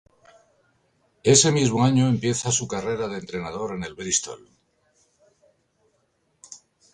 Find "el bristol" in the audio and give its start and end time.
3.83-4.49